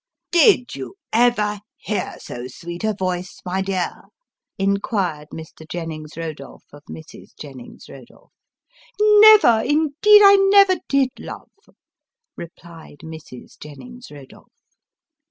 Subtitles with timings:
[0.31, 4.05] "Did you ever hear so sweet a voice, my dear?"
[4.57, 5.63] inquired Mr.
[5.69, 7.35] Jennings Eodolph of Mrs.
[7.39, 8.31] Jennings Eodolph."
[8.99, 11.51] Never; indeed I never did, love;"
[12.35, 13.59] replied Mrs.
[13.59, 14.73] Jennings Eodolph.